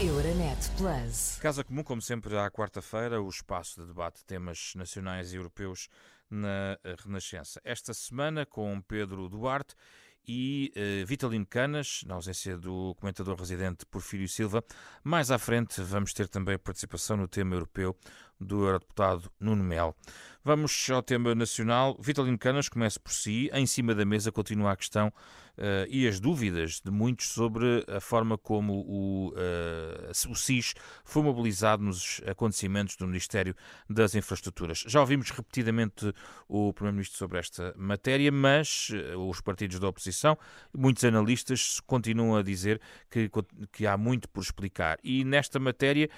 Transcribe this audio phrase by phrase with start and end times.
[0.00, 1.38] Euronet Plus.
[1.40, 5.88] Casa Comum, como sempre, à quarta-feira, o espaço de debate de temas nacionais e europeus
[6.28, 7.60] na Renascença.
[7.64, 9.76] Esta semana, com Pedro Duarte
[10.26, 14.64] e uh, Vitalino Canas, na ausência do comentador residente Porfírio Silva.
[15.04, 17.96] Mais à frente vamos ter também participação no tema europeu
[18.40, 19.94] do eurodeputado Nuno Mel.
[20.42, 21.96] Vamos ao tema nacional.
[22.00, 23.48] Vitalino Canas começa por si.
[23.52, 25.12] Em cima da mesa continua a questão
[25.58, 31.22] uh, e as dúvidas de muitos sobre a forma como o, uh, o SIS foi
[31.22, 33.54] mobilizado nos acontecimentos do Ministério
[33.88, 34.84] das Infraestruturas.
[34.86, 36.12] Já ouvimos repetidamente
[36.48, 40.36] o Primeiro-Ministro sobre esta matéria, mas uh, os partidos da oposição,
[40.76, 43.30] muitos analistas continuam a dizer que,
[43.72, 44.98] que há muito por explicar.
[45.02, 46.08] E nesta matéria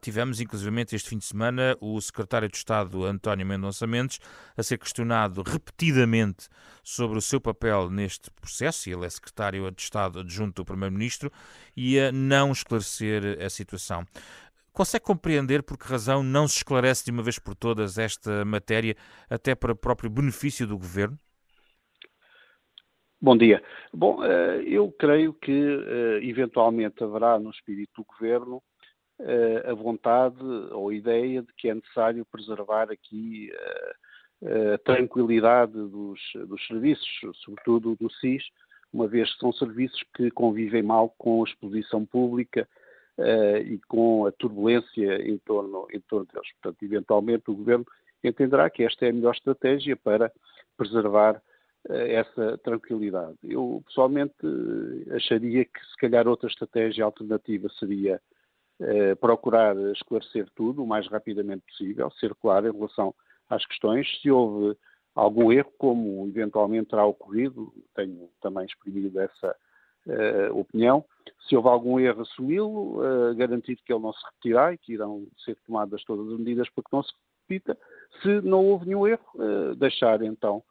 [0.00, 4.18] tivemos, inclusivamente, este fim de semana, o Secretário de Estado, António Mendonça Mendes,
[4.56, 6.48] a ser questionado repetidamente
[6.82, 11.30] sobre o seu papel neste processo se ele é secretário de Estado adjunto do Primeiro-Ministro,
[11.76, 14.04] e a não esclarecer a situação.
[14.72, 18.94] Consegue compreender por que razão não se esclarece de uma vez por todas esta matéria,
[19.28, 21.18] até para o próprio benefício do governo?
[23.20, 23.60] Bom dia.
[23.92, 28.62] Bom, eh, eu creio que eh, eventualmente haverá no espírito do governo
[29.18, 30.40] eh, a vontade
[30.70, 33.50] ou a ideia de que é necessário preservar aqui
[34.72, 37.08] a tranquilidade dos, dos serviços,
[37.42, 38.44] sobretudo do SIS,
[38.92, 42.68] uma vez que são serviços que convivem mal com a exposição pública
[43.18, 46.48] uh, e com a turbulência em torno, em torno deles.
[46.60, 47.84] Portanto, eventualmente o Governo
[48.22, 50.32] entenderá que esta é a melhor estratégia para
[50.76, 51.36] preservar
[51.88, 53.36] uh, essa tranquilidade.
[53.42, 58.20] Eu, pessoalmente, uh, acharia que, se calhar, outra estratégia alternativa seria
[59.20, 63.12] procurar esclarecer tudo o mais rapidamente possível, ser claro em relação
[63.50, 64.06] às questões.
[64.22, 64.78] Se houve
[65.18, 69.56] algum erro, como eventualmente terá ocorrido, tenho também exprimido essa
[70.06, 71.04] uh, opinião.
[71.48, 75.26] Se houve algum erro, assumi-lo, uh, garantir que ele não se repetirá e que irão
[75.44, 77.12] ser tomadas todas as medidas para que não se
[77.48, 77.76] repita.
[78.22, 80.62] Se não houve nenhum erro, uh, deixar então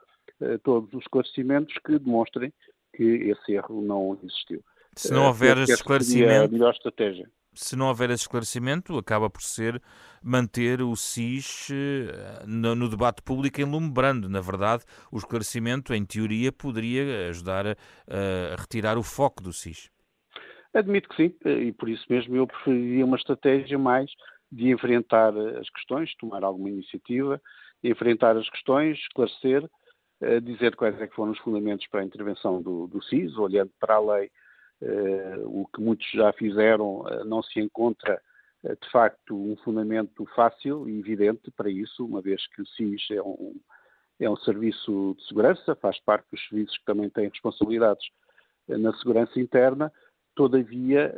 [0.62, 2.54] todos os esclarecimentos que demonstrem
[2.96, 4.64] que esse erro não existiu.
[4.96, 6.46] Se não houver esclarecimento.
[6.46, 9.82] a melhor estratégia se não houver esse esclarecimento, acaba por ser
[10.24, 14.30] manter o SIS eh, no, no, debate público enlumbrando.
[14.30, 17.74] Na verdade, o esclarecimento, em teoria, poderia ajudar a,
[18.54, 19.90] a retirar o foco do SIS.
[20.74, 24.12] Admito que sim, e por isso mesmo eu preferiria uma estratégia mais
[24.52, 27.42] de enfrentar as questões, tomar alguma iniciativa,
[27.84, 29.68] enfrentar as questões, esclarecer,
[30.22, 33.00] eh, dizer quais é que foram os fundamentos para a intervenção do, do
[33.42, 34.32] olhando para a lei
[35.46, 38.22] o que muitos já fizeram, uh, não se encontra
[38.64, 43.10] uh, de facto um fundamento fácil e evidente para isso, uma vez que o SIS
[43.12, 43.56] é um,
[44.20, 48.06] é um serviço de segurança, faz parte dos serviços que também têm responsabilidades
[48.68, 49.92] na segurança interna,
[50.36, 51.16] todavia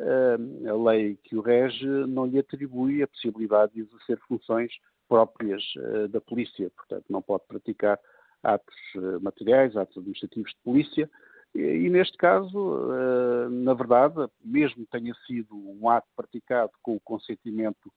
[0.70, 4.72] a lei que o rege não lhe atribui a possibilidade de exercer funções
[5.08, 5.64] próprias
[6.12, 8.00] da polícia, portanto não pode praticar
[8.44, 8.76] atos
[9.20, 11.10] materiais, atos administrativos de polícia,
[11.56, 17.92] e, neste caso, eh, na verdade, mesmo tenha sido um ato praticado com o consentimento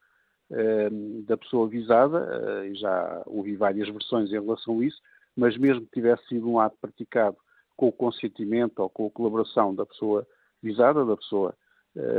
[0.50, 0.88] eh,
[1.26, 2.28] da pessoa visada,
[2.62, 5.00] eh, e já ouvi várias versões em relação a isso,
[5.36, 7.36] mas mesmo que tivesse sido um ato praticado
[7.76, 10.26] com o consentimento ou com a colaboração da pessoa
[10.62, 11.54] visada, da pessoa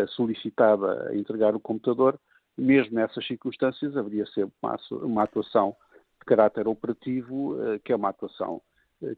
[0.10, 2.20] solicitada a entregar o computador,
[2.56, 4.54] mesmo nessas circunstâncias haveria sempre
[4.92, 5.76] uma atuação
[6.20, 8.62] de caráter operativo, que é uma atuação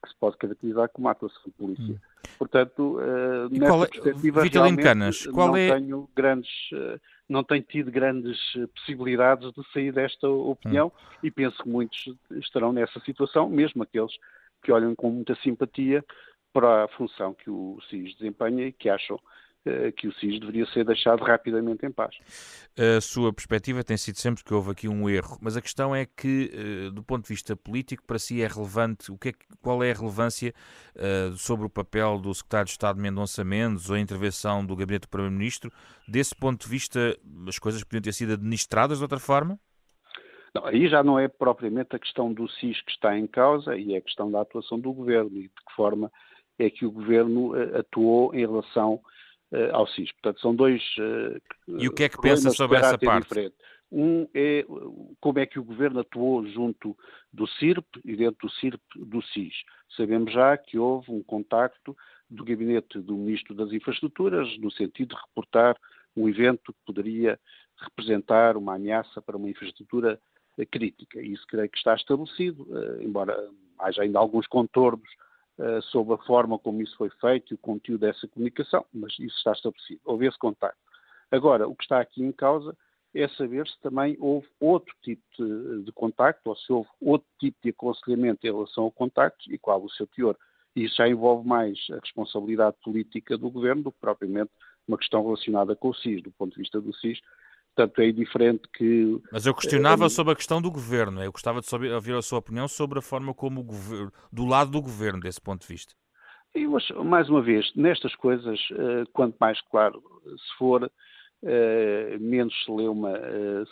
[0.01, 1.93] que se pode caracterizar como atuação de polícia.
[1.93, 1.99] Hum.
[2.37, 5.73] Portanto, uh, nessa é, perspectiva, Vitalino Canas, qual não é...
[5.73, 8.39] tenho grandes, uh, não tenho tido grandes
[8.75, 11.17] possibilidades de sair desta opinião hum.
[11.23, 14.13] e penso que muitos estarão nessa situação, mesmo aqueles
[14.63, 16.03] que olham com muita simpatia
[16.55, 19.19] para a função que o SIS desempenha e que acham eh,
[19.97, 22.15] que o SIS deveria ser deixado rapidamente em paz.
[22.77, 26.05] A sua perspectiva tem sido sempre que houve aqui um erro, mas a questão é
[26.05, 29.83] que, eh, do ponto de vista político, para si é relevante, o que é, qual
[29.83, 30.53] é a relevância
[30.95, 35.03] uh, sobre o papel do secretário de Estado Mendonça Mendes ou a intervenção do gabinete
[35.03, 35.71] do Primeiro-Ministro?
[36.07, 37.17] Desse ponto de vista,
[37.47, 39.59] as coisas podiam ter sido administradas de outra forma?
[40.53, 43.95] Não, aí já não é propriamente a questão do SIS que está em causa e
[43.95, 46.11] é a questão da atuação do governo e de que forma
[46.59, 49.01] é que o governo atuou em relação
[49.71, 50.11] ao SIS.
[50.13, 50.81] Portanto, são dois.
[50.97, 53.27] Uh, e o que é que pensa sobre essa parte?
[53.27, 53.55] Diferente.
[53.91, 54.65] Um é
[55.21, 56.97] como é que o governo atuou junto
[57.31, 59.53] do CIRP e dentro do CIRP do SIS.
[59.95, 61.95] Sabemos já que houve um contacto
[62.29, 65.77] do gabinete do Ministro das Infraestruturas no sentido de reportar
[66.17, 67.39] um evento que poderia
[67.77, 70.19] representar uma ameaça para uma infraestrutura
[70.71, 71.21] crítica.
[71.21, 72.67] Isso creio que está estabelecido,
[72.99, 73.37] embora
[73.77, 75.09] haja ainda alguns contornos
[75.59, 79.37] uh, sobre a forma como isso foi feito e o conteúdo dessa comunicação, mas isso
[79.37, 80.01] está estabelecido.
[80.05, 80.79] Houve esse contacto.
[81.31, 82.75] Agora, o que está aqui em causa
[83.13, 87.57] é saber se também houve outro tipo de, de contacto ou se houve outro tipo
[87.63, 90.35] de aconselhamento em relação ao contacto e qual o seu teor.
[90.75, 94.51] E isso já envolve mais a responsabilidade política do governo do que propriamente
[94.85, 97.19] uma questão relacionada com o SIS, do ponto de vista do SIS.
[97.75, 99.21] Portanto, é diferente que.
[99.29, 101.21] Mas eu questionava é, sobre a questão do governo.
[101.21, 104.45] Eu gostava de saber, ouvir a sua opinião sobre a forma como o governo, do
[104.45, 105.93] lado do governo, desse ponto de vista.
[106.53, 110.89] Eu acho, mais uma vez, nestas coisas, eh, quanto mais claro se for,
[111.43, 113.11] eh, menos celeuma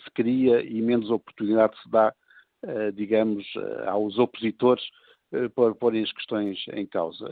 [0.03, 2.13] se cria e menos oportunidade se dá,
[2.93, 3.45] digamos,
[3.87, 4.83] aos opositores
[5.55, 7.25] para porem as questões em causa.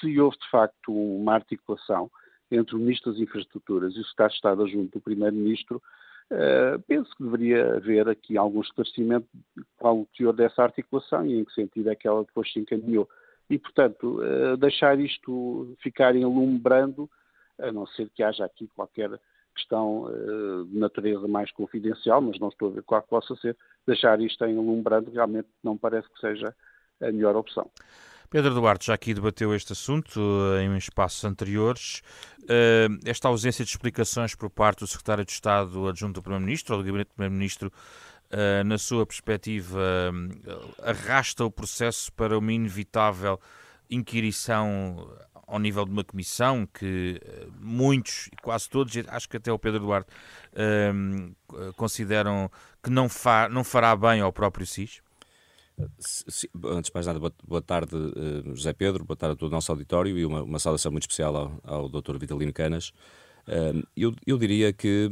[0.00, 2.10] Se houve, de facto, uma articulação
[2.50, 5.82] entre o Ministro das Infraestruturas e o Secretário de Estado adjunto do Primeiro-Ministro,
[6.86, 9.26] penso que deveria haver aqui algum esclarecimento
[9.76, 13.08] qual o teor dessa articulação e em que sentido é que ela depois se encaminhou
[13.50, 17.10] e, portanto, uh, deixar isto ficar em lume brando,
[17.58, 19.10] a não ser que haja aqui qualquer
[19.54, 24.20] questão uh, de natureza mais confidencial, mas não estou a ver qual possa ser, deixar
[24.20, 26.54] isto em lume brando realmente não parece que seja
[27.02, 27.68] a melhor opção.
[28.30, 30.20] Pedro Duarte já aqui debateu este assunto
[30.56, 32.00] eh, em espaços anteriores.
[33.04, 36.86] Esta ausência de explicações por parte do Secretário de Estado adjunto do Primeiro-Ministro ou do
[36.86, 37.72] Gabinete do Primeiro-Ministro
[38.30, 39.80] uh, na sua perspectiva,
[40.82, 43.38] arrasta o processo para uma inevitável
[43.88, 45.12] inquirição
[45.46, 47.20] ao nível de uma comissão que
[47.60, 50.10] muitos, quase todos, acho que até o Pedro Duarte,
[51.76, 52.50] consideram
[52.82, 55.02] que não fará bem ao próprio SIS?
[55.82, 57.96] Antes de mais nada, boa, tarde,
[58.54, 61.36] José Pedro, boa tarde a todo o nosso auditório e uma, uma saudação muito especial
[61.36, 62.18] ao, ao Dr.
[62.18, 62.92] Vitalino Canas.
[63.96, 65.10] eu, eu diria que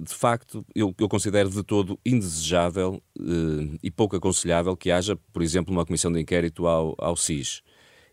[0.00, 5.42] de facto, eu, eu considero de todo indesejável eh, e pouco aconselhável que haja, por
[5.42, 7.62] exemplo, uma comissão de inquérito ao, ao SIS.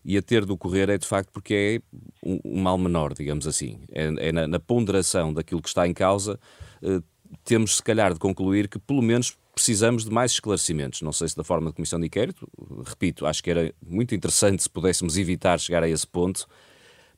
[0.04, 3.46] E a ter de ocorrer é de facto porque é um, um mal menor, digamos
[3.46, 3.80] assim.
[3.92, 6.38] É, é na, na, ponderação daquilo que está em causa,
[6.82, 7.00] eh,
[7.44, 11.02] temos se calhar de concluir que pelo menos precisamos de mais esclarecimentos.
[11.02, 12.48] Não sei se da forma de comissão de inquérito,
[12.82, 16.46] repito, acho que era muito interessante se pudéssemos evitar chegar a esse ponto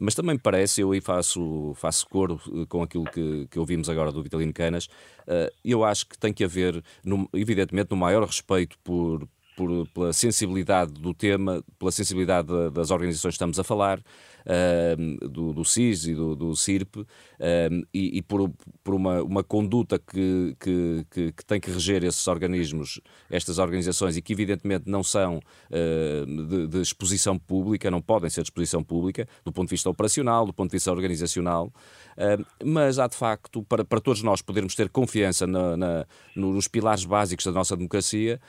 [0.02, 4.10] mas também parece, eu aí faço, faço coro eh, com aquilo que, que ouvimos agora
[4.10, 4.86] do Vitalino Canas,
[5.28, 6.82] uh, eu acho que tem que haver,
[7.32, 13.36] evidentemente, no maior respeito por, por, pela sensibilidade do tema, pela sensibilidade das organizações que
[13.36, 17.06] estamos a falar, uh, do, do CIS e do, do CIRP, uh,
[17.92, 18.50] e, e, por,
[18.82, 23.00] por uma, uma conduta que, que, que, que, tem que reger esses organismos,
[23.30, 28.42] estas organizações, e que evidentemente não são uh, de, de, exposição pública, não podem ser
[28.42, 31.72] de exposição pública, do ponto de vista operacional, do ponto de vista organizacional,
[32.64, 36.06] mas há de facto, para, para todos nós podermos ter confiança na, na,
[36.36, 38.40] nos pilares básicos da nossa democracia,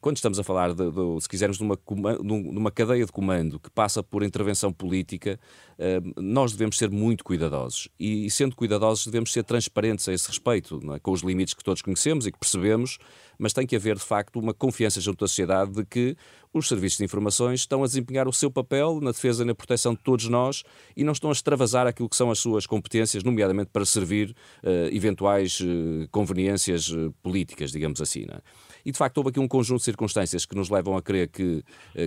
[0.00, 3.58] quando estamos a falar, de, de, se quisermos, de uma, de uma cadeia de comando
[3.58, 5.38] que passa por intervenção política,
[5.78, 7.88] eh, nós devemos ser muito cuidadosos.
[7.98, 10.98] E, sendo cuidadosos, devemos ser transparentes a esse respeito, é?
[10.98, 12.98] com os limites que todos conhecemos e que percebemos,
[13.38, 16.16] mas tem que haver, de facto, uma confiança junto da sociedade de que
[16.52, 19.94] os serviços de informações estão a desempenhar o seu papel na defesa e na proteção
[19.94, 20.64] de todos nós
[20.96, 24.94] e não estão a extravasar aquilo que são as suas competências, nomeadamente para servir uh,
[24.94, 28.26] eventuais uh, conveniências uh, políticas, digamos assim.
[28.28, 28.40] É?
[28.84, 31.62] E de facto houve aqui um conjunto de circunstâncias que nos levam a crer que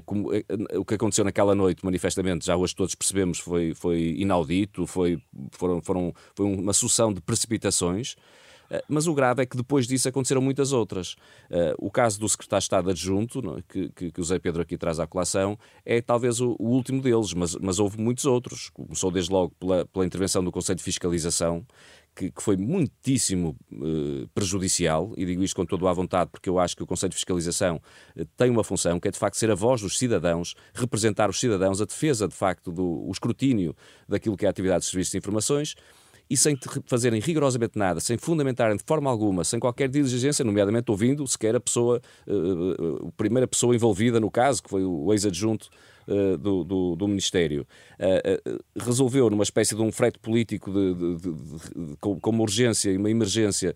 [0.06, 0.30] como,
[0.76, 5.82] o que aconteceu naquela noite, manifestamente, já hoje todos percebemos, foi, foi inaudito, foi, foram,
[5.82, 8.16] foram, foi uma sucessão de precipitações.
[8.70, 11.16] Eh, mas o grave é que depois disso aconteceram muitas outras.
[11.50, 13.62] Eh, o caso do secretário de Estado adjunto, é?
[14.12, 18.00] que, o Zé Pedro aqui traz à colação, é talvez o, último deles, mas, houve
[18.00, 18.70] muitos outros.
[18.70, 21.66] Começou desde logo pela, intervenção do Conselho de Fiscalização,
[22.16, 26.76] que, foi muitíssimo uh, prejudicial, e digo isto com toda a vontade, porque eu acho
[26.76, 27.82] que o Conselho de Fiscalização
[28.38, 31.82] tem uma função, que é de facto ser a voz dos cidadãos, representar os cidadãos,
[31.82, 33.76] a defesa de facto do escrutínio
[34.08, 35.76] daquilo que é a atividade de serviços de informações,
[36.30, 41.26] e sem fazerem rigorosamente nada, sem fundamentarem de forma alguma, sem qualquer diligência, nomeadamente ouvindo
[41.28, 45.70] sequer a pessoa, uh, a primeira pessoa envolvida no caso, que foi o ex-adjunto
[46.08, 47.68] uh, do, do, do, Ministério,
[48.76, 53.10] resolveu, numa espécie de um frete político de, de, de, com, uma urgência e uma
[53.10, 53.76] emergência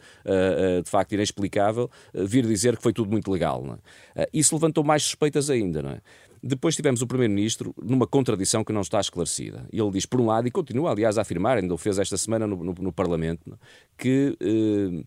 [0.83, 3.77] de facto inexplicável, vir dizer que foi tudo muito legal.
[4.15, 4.27] É?
[4.33, 5.81] isso levantou mais suspeitas ainda.
[5.81, 6.01] Não é?
[6.41, 9.67] Depois tivemos o Primeiro-Ministro numa contradição que não está esclarecida.
[9.71, 12.45] Ele diz, por um lado, e continua, aliás, a afirmar, ainda o fez esta semana
[12.47, 13.57] no, no, no Parlamento,
[13.97, 15.03] que eh,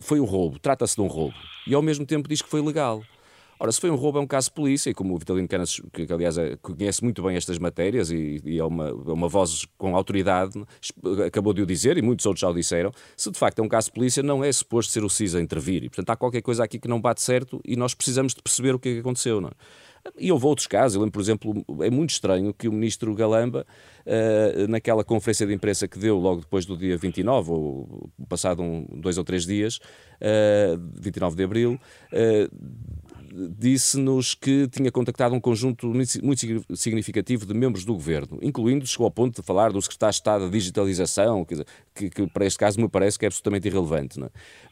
[0.00, 1.34] foi um roubo, trata-se de um roubo.
[1.66, 3.02] E ao mesmo tempo diz que foi legal.
[3.62, 5.82] Ora, se foi um roubo, é um caso de polícia, e como o Vitalino Canas,
[5.92, 9.66] que, aliás é, conhece muito bem estas matérias e, e é, uma, é uma voz
[9.76, 10.54] com autoridade,
[11.26, 13.68] acabou de o dizer, e muitos outros já o disseram, se de facto é um
[13.68, 15.84] caso de polícia, não é suposto ser o CIS a intervir.
[15.84, 18.74] E, portanto, há qualquer coisa aqui que não bate certo e nós precisamos de perceber
[18.74, 19.42] o que é que aconteceu.
[19.42, 19.52] Não é?
[20.18, 23.66] E houve outros casos, eu lembro, por exemplo, é muito estranho que o ministro Galamba,
[24.06, 28.86] uh, naquela conferência de imprensa que deu logo depois do dia 29, ou passado um,
[28.96, 31.80] dois ou três dias, uh, 29 de abril,
[32.12, 32.56] uh,
[33.30, 35.86] disse-nos que tinha contactado um conjunto
[36.22, 40.16] muito significativo de membros do governo, incluindo, chegou ao ponto de falar do secretário de
[40.16, 44.20] Estado da Digitalização, que, que, para este caso me parece que é absolutamente irrelevante.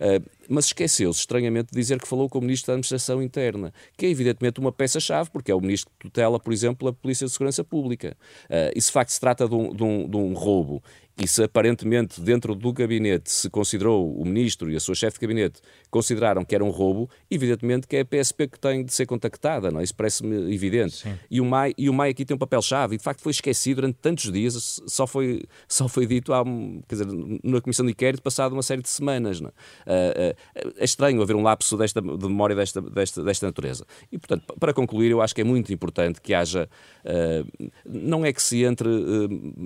[0.00, 0.18] É?
[0.18, 4.06] Uh, mas esqueceu-se, estranhamente, de dizer que falou com o Ministro da Administração Interna, que
[4.06, 7.32] é evidentemente uma peça-chave, porque é o Ministro que tutela, por exemplo, a Polícia de
[7.32, 8.16] Segurança Pública.
[8.44, 10.82] Uh, e se de facto se trata de um, de um, de um roubo
[11.20, 15.26] e se aparentemente dentro do gabinete se considerou, o ministro e a sua chefe de
[15.26, 15.60] gabinete
[15.90, 19.70] consideraram que era um roubo, evidentemente que é a PSP que tem de ser contactada,
[19.70, 19.82] não é?
[19.82, 21.04] Isso parece-me evidente.
[21.28, 23.78] E o, MAI, e o MAI aqui tem um papel-chave e de facto foi esquecido
[23.78, 26.44] durante tantos dias, só foi, só foi dito há,
[26.88, 27.06] quer dizer,
[27.42, 29.40] na Comissão de Inquérito passado uma série de semanas.
[29.40, 29.52] Não é?
[29.52, 33.84] Uh, uh, é estranho haver um lapso desta, de memória desta, desta, desta natureza.
[34.12, 36.68] E portanto, para concluir, eu acho que é muito importante que haja,
[37.04, 38.88] uh, não é que se entre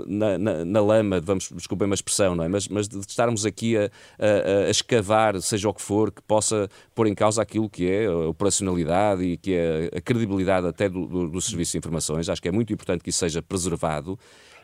[0.07, 2.49] na, na, na lama, vamos desculpem a expressão, não é?
[2.49, 6.69] mas, mas de estarmos aqui a, a, a, escavar, seja o que for, que possa
[6.95, 11.07] pôr em causa aquilo que é a operacionalidade e que é a credibilidade até do,
[11.07, 12.29] do, do Serviço de Informações.
[12.29, 14.19] Acho que é muito importante que isso seja preservado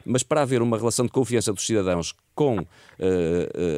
[0.08, 2.66] mas para haver uma relação de confiança dos cidadãos com uh,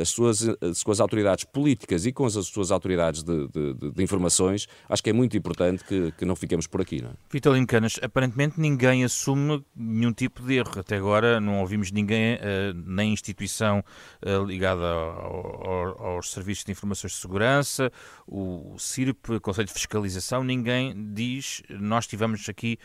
[0.03, 4.69] as, suas, as suas autoridades políticas e com as suas autoridades de, de, de informações,
[4.89, 7.01] acho que é muito importante que, que não fiquemos por aqui.
[7.03, 7.13] Não é?
[7.31, 10.79] Vitalino Canas, aparentemente ninguém assume nenhum tipo de erro.
[10.79, 13.83] Até agora não ouvimos ninguém, uh, nem instituição
[14.23, 17.91] uh, ligada ao, ao, aos serviços de informações de segurança,
[18.27, 22.79] o CIRP, Conselho de Fiscalização, ninguém diz nós tivemos aqui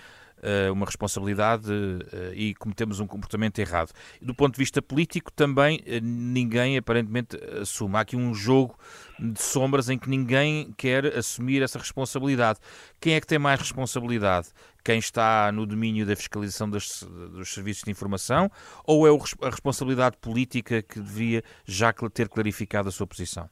[0.72, 3.92] uma responsabilidade uh, e cometemos um comportamento errado.
[4.22, 7.96] Do ponto de vista político, também uh, ninguém aparentemente assume.
[7.96, 8.78] Há aqui um jogo
[9.20, 12.60] de sombras em que ninguém quer assumir essa responsabilidade.
[13.00, 14.50] Quem é que tem mais responsabilidade?
[14.84, 17.02] Quem está no domínio da fiscalização dos,
[17.32, 18.52] dos serviços de informação
[18.86, 19.10] ou é
[19.42, 23.50] a responsabilidade política que devia já ter clarificado a sua posição?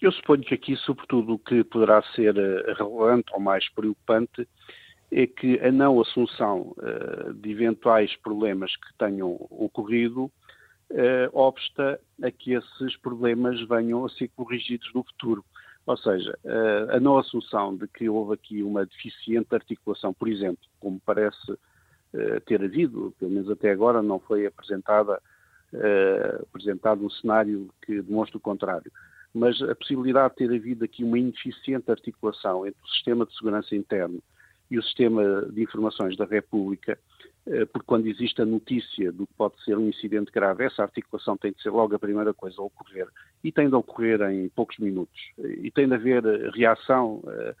[0.00, 2.34] Eu suponho que aqui, sobretudo, o que poderá ser
[2.76, 4.48] relevante ou mais preocupante
[5.12, 12.30] é que a não assunção uh, de eventuais problemas que tenham ocorrido uh, obsta a
[12.30, 15.44] que esses problemas venham a ser corrigidos no futuro.
[15.84, 20.64] Ou seja, uh, a não assunção de que houve aqui uma deficiente articulação, por exemplo,
[20.80, 21.58] como parece
[22.44, 25.18] ter havido, pelo menos até agora não foi apresentada,
[26.42, 28.92] apresentado um cenário que demonstra o contrário,
[29.32, 33.74] mas a possibilidade de ter havido aqui uma ineficiente articulação entre o sistema de segurança
[33.74, 34.22] interno
[34.72, 36.98] e o sistema de informações da República,
[37.46, 41.36] eh, porque quando existe a notícia do que pode ser um incidente grave, essa articulação
[41.36, 43.06] tem de ser logo a primeira coisa a ocorrer
[43.44, 45.20] e tem de ocorrer em poucos minutos.
[45.38, 46.24] E tem de haver
[46.54, 47.54] reação eh,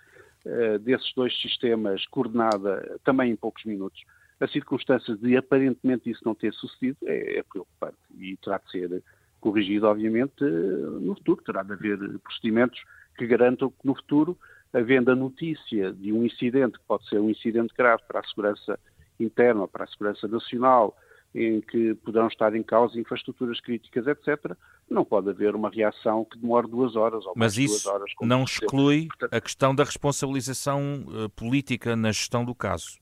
[0.46, 4.02] eh, desses dois sistemas coordenada também em poucos minutos.
[4.40, 9.02] A circunstância de aparentemente isso não ter sucedido é, é preocupante e terá de ser
[9.38, 11.42] corrigido, obviamente, no futuro.
[11.44, 12.82] Terá de haver procedimentos
[13.18, 14.38] que garantam que no futuro
[14.72, 18.78] havendo a notícia de um incidente, que pode ser um incidente grave para a segurança
[19.20, 20.96] interna, para a segurança nacional,
[21.34, 24.54] em que poderão estar em causa infraestruturas críticas, etc.,
[24.90, 28.12] não pode haver uma reação que demore duas horas ou Mas mais isso duas horas.
[28.20, 33.00] não exclui Portanto, a questão da responsabilização uh, política na gestão do caso?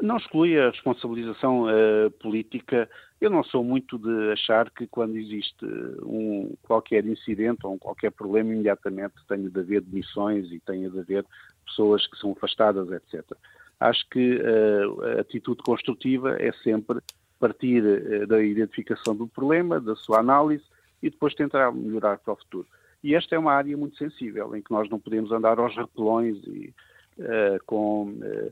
[0.00, 2.90] Não exclui a responsabilização uh, política.
[3.22, 5.64] Eu não sou muito de achar que quando existe
[6.02, 10.98] um qualquer incidente ou um qualquer problema, imediatamente tenha de haver demissões e tenha de
[10.98, 11.24] haver
[11.64, 13.24] pessoas que são afastadas, etc.
[13.78, 16.98] Acho que uh, a atitude construtiva é sempre
[17.38, 20.64] partir uh, da identificação do problema, da sua análise
[21.00, 22.66] e depois tentar melhorar para o futuro.
[23.04, 26.38] E esta é uma área muito sensível, em que nós não podemos andar aos repelões
[26.48, 26.74] e
[27.66, 28.50] com eh,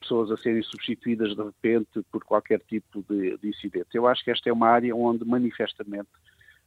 [0.00, 3.88] pessoas a serem substituídas de repente por qualquer tipo de, de, incidente.
[3.94, 6.08] Eu acho que esta é uma área onde manifestamente,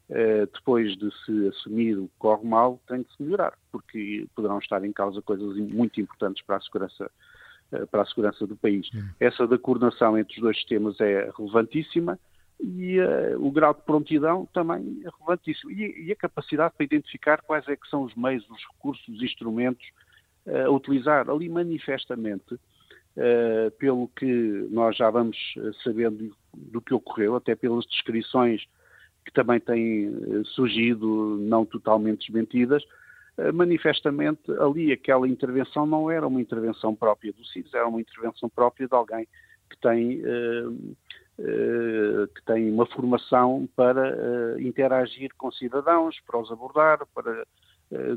[0.09, 4.59] uh, depois de se assumir o que corre mal, tem de se melhorar, porque poderão
[4.59, 7.11] estar em causa coisas muito importantes para a segurança,
[7.73, 8.89] uh, para a segurança do país.
[9.19, 12.17] Essa da coordenação entre os dois sistemas é relevantíssima
[12.63, 12.99] e
[13.39, 15.71] o grau de prontidão também é relevantíssimo.
[15.71, 19.23] E, e, a capacidade para identificar quais é que são os meios, os recursos, os
[19.23, 19.83] instrumentos
[20.47, 22.59] a utilizar ali manifestamente,
[23.77, 28.65] pelo que nós já vamos eh, sabendo do que ocorreu, até pelas descrições
[29.25, 32.83] que também têm eh, surgido, não totalmente desmentidas,
[33.37, 38.49] uh, manifestamente ali aquela intervenção não era uma intervenção própria do CIS, era uma intervenção
[38.49, 39.27] própria de alguém
[39.69, 40.93] que tem, uh,
[41.37, 47.45] que tem uma formação para interagir com cidadãos, para os abordar, para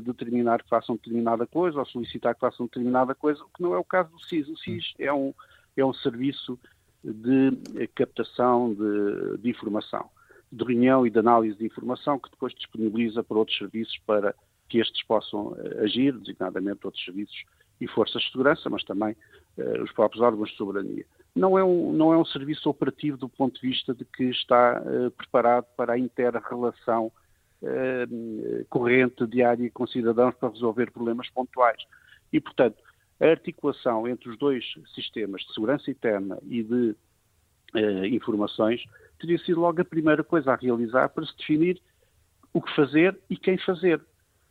[0.03, 3.77] determinar que façam determinada coisa ou solicitar que façam determinada coisa, o que não é
[3.77, 4.47] o caso do SIS.
[4.47, 5.33] O SIS é um,
[5.75, 6.57] é um serviço
[7.03, 10.09] de captação de, de informação,
[10.51, 14.33] de reunião e de análise de informação que depois disponibiliza para outros serviços para
[14.67, 17.43] que estes possam agir, designadamente outros serviços
[17.79, 19.15] e forças de segurança, mas também
[19.83, 21.05] os próprios órgãos de soberania.
[21.35, 24.81] Não é, um, não é um serviço operativo do ponto de vista de que está
[25.17, 27.11] preparado para a inter-relação
[28.69, 31.81] corrente, diária com cidadãos para resolver problemas pontuais.
[32.31, 32.77] E, portanto,
[33.19, 36.95] a articulação entre os dois sistemas de segurança interna e de
[38.11, 38.83] informações
[39.19, 41.81] teria sido logo a primeira coisa a realizar para se definir
[42.53, 44.01] o que fazer e quem fazer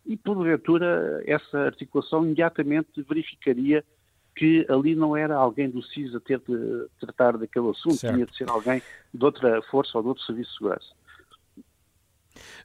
[0.05, 3.83] e, porventura, essa articulação imediatamente verificaria
[4.35, 8.13] que ali não era alguém do CIS a ter de tratar daquele assunto, certo.
[8.13, 8.81] tinha de ser alguém
[9.13, 10.93] de outra força ou de outro serviço de segurança.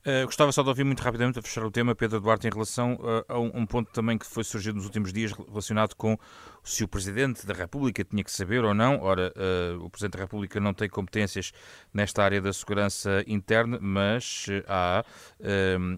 [0.00, 2.94] Uh, gostava só de ouvir muito rapidamente, a fechar o tema, Pedro Duarte, em relação
[2.94, 6.18] uh, a um, um, ponto também que foi surgido nos últimos dias relacionado com
[6.62, 9.00] se o Presidente da República tinha que saber ou não.
[9.00, 11.52] Ora, uh, o Presidente da República não tem competências
[11.92, 15.04] nesta área da segurança interna, mas há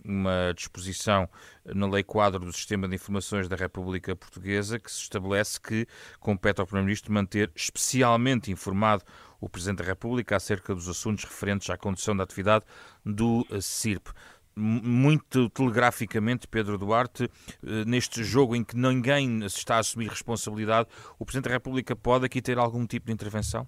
[0.04, 1.28] uma disposição
[1.64, 5.86] na Lei Quadro do Sistema de Informações da República Portuguesa que se estabelece que
[6.18, 9.04] compete ao Primeiro-Ministro manter especialmente informado
[9.42, 12.64] o Presidente da República acerca dos assuntos referentes à condução da atividade
[13.04, 14.08] do CIRP
[14.54, 20.88] muito telegraficamente, Pedro Duarte, eh, neste jogo em que ninguém se está a assumir responsabilidade,
[21.18, 23.66] o Presidente da República pode aqui ter algum tipo de intervenção?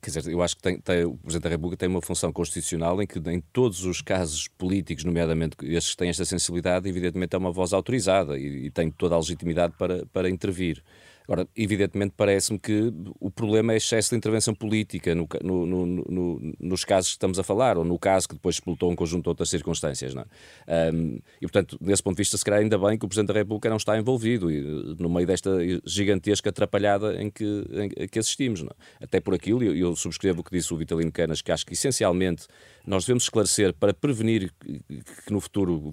[0.00, 3.02] Quer dizer, eu acho que tem, tem, o Presidente da República tem uma função constitucional
[3.02, 7.38] em que, em todos os casos políticos, nomeadamente estes que têm esta sensibilidade, evidentemente é
[7.38, 10.82] uma voz autorizada e, e tem toda a legitimidade para, para intervir.
[11.28, 16.84] Agora, evidentemente, parece-me que o problema é excesso de intervenção política no, no, no, nos
[16.84, 19.48] casos que estamos a falar, ou no caso que depois explotou um conjunto de outras
[19.48, 20.14] circunstâncias.
[20.14, 20.92] Não é?
[20.92, 23.34] um, e, portanto, desse ponto de vista, se calhar ainda bem que o Presidente da
[23.34, 24.60] República não está envolvido e,
[24.98, 25.50] no meio desta
[25.84, 28.62] gigantesca atrapalhada em que, em, que assistimos.
[28.62, 29.04] É?
[29.04, 31.72] Até por aquilo, eu, eu subscrevo o que disse o Vitalino Canas, que acho que
[31.72, 32.46] essencialmente
[32.86, 35.92] nós devemos esclarecer para prevenir que no futuro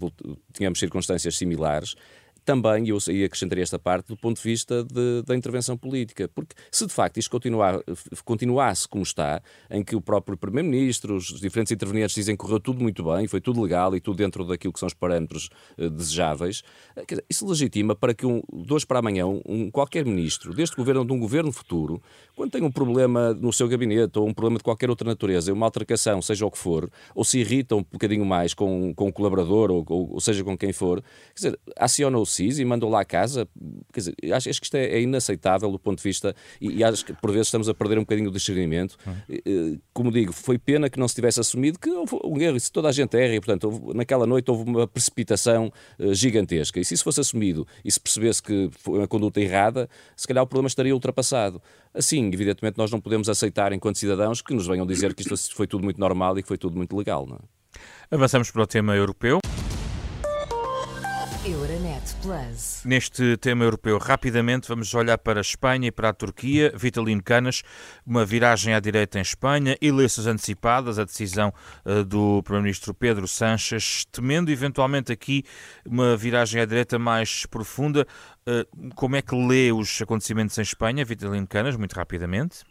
[0.54, 1.96] tenhamos circunstâncias similares
[2.44, 6.28] também, eu aí acrescentaria esta parte, do ponto de vista de, da intervenção política.
[6.28, 7.80] Porque se de facto isto continuar,
[8.24, 12.82] continuasse como está, em que o próprio Primeiro-Ministro, os diferentes intervenientes dizem que correu tudo
[12.82, 16.64] muito bem, foi tudo legal e tudo dentro daquilo que são os parâmetros uh, desejáveis,
[16.96, 20.76] uh, dizer, isso legitima para que um, de hoje para amanhã um, qualquer ministro deste
[20.76, 22.02] governo ou de um governo futuro,
[22.36, 25.66] quando tem um problema no seu gabinete ou um problema de qualquer outra natureza, uma
[25.66, 29.72] altercação, seja o que for, ou se irrita um bocadinho mais com, com o colaborador
[29.72, 33.02] ou, ou, ou seja com quem for, quer dizer, aciona o CIS e mandou lá
[33.02, 33.48] a casa.
[33.91, 36.84] Quer dizer, acho, acho que isto é, é, inaceitável do ponto de vista, e, e,
[36.84, 38.98] acho que por vezes estamos a perder um bocadinho o discernimento.
[39.08, 39.80] Hum.
[39.93, 42.89] Como digo, foi pena que não se tivesse assumido que houve um erro, isso toda
[42.89, 46.80] a gente erra, e portanto, houve, naquela noite houve uma precipitação uh, gigantesca.
[46.80, 50.43] E se isso fosse assumido e se percebesse que foi uma conduta errada, se calhar
[50.43, 51.62] o problema estaria ultrapassado.
[51.93, 55.67] Assim, evidentemente, nós não podemos aceitar, enquanto cidadãos, que nos venham dizer que isto foi
[55.67, 57.28] tudo muito normal e que foi tudo muito legal.
[57.28, 57.39] Não é?
[58.12, 59.39] Avançamos para o tema europeu.
[61.46, 62.82] Euronet Plus.
[62.86, 66.72] Neste tema europeu, rapidamente vamos olhar para a Espanha e para a Turquia.
[66.74, 67.64] Vitalino Canas,
[68.06, 71.54] uma viragem à direita em Espanha, eleições antecipadas, a decisão
[71.86, 75.44] uh, do Primeiro-Ministro Pedro Sánchez, temendo eventualmente aqui
[75.86, 78.08] uma viragem à direita mais profunda.
[78.48, 82.64] Uh, como é que lê os acontecimentos em Espanha, Vitalino Canas, muito rapidamente?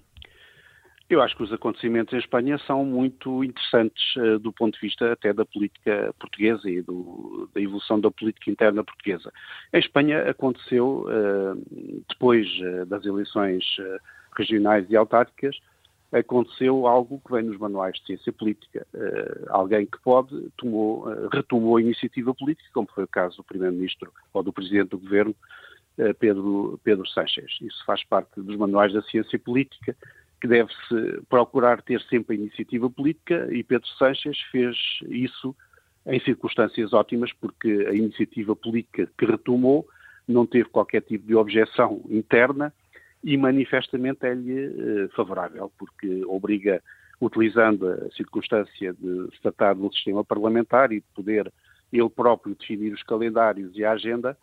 [1.08, 5.12] Eu acho que os acontecimentos em Espanha são muito interessantes uh, do ponto de vista
[5.12, 9.32] até da política portuguesa e do, da evolução da política interna portuguesa.
[9.72, 13.64] Em Espanha aconteceu, uh, depois uh, das eleições
[14.36, 15.58] regionais e autárquicas,
[16.10, 18.86] aconteceu algo que vem nos manuais de ciência política.
[19.48, 24.42] alguém que pode tomou, retomou a iniciativa política, como foi o caso do Primeiro-Ministro ou
[24.42, 25.34] do Presidente do Governo,
[26.18, 27.50] Pedro, Pedro Sánchez.
[27.62, 29.96] Isso faz parte dos manuais da ciência política
[30.42, 35.54] que deve-se procurar ter sempre a iniciativa política e Pedro Sanches fez isso
[36.04, 39.86] em circunstâncias ótimas, porque a iniciativa política que retomou
[40.26, 42.74] não teve qualquer tipo de objeção interna
[43.22, 46.82] e manifestamente é-lhe eh, favorável, porque obriga,
[47.20, 51.52] utilizando a circunstância de se tratar de um sistema parlamentar e de poder
[51.92, 54.36] ele próprio definir os calendários e a agenda,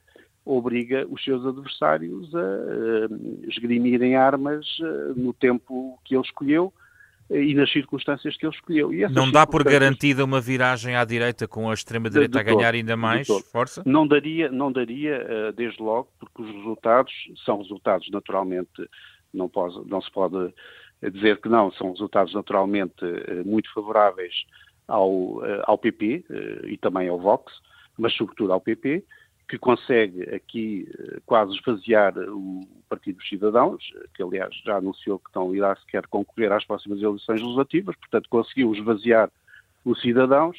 [0.46, 6.74] obriga os seus adversários a, a esgrimirem armas eh, no tempo que ele escolheu
[7.30, 8.92] eh, e nas circunstâncias que ele escolheu.
[9.10, 13.28] não dá por garantida uma viragem à direita com a extrema-direita a ganhar ainda mais
[13.52, 13.84] força?
[13.86, 17.14] Não daria, não daria desde logo, porque os resultados
[17.46, 18.90] são resultados naturalmente,
[19.34, 20.54] não, pode, não se pode
[21.14, 23.06] dizer que não, são resultados naturalmente
[23.46, 24.34] muito favoráveis
[24.88, 26.26] ao, ao PP
[26.66, 27.54] e também ao Vox,
[27.98, 29.04] mas sobretudo ao PP,
[29.50, 33.84] que consegue aqui eh, quase esvaziar o Partido dos Cidadãos,
[34.14, 38.72] que aliás já anunciou que estão irá sequer concorrer às próximas eleições legislativas, portanto conseguiu
[38.76, 39.32] esvaziar
[39.84, 40.56] os cidadãos,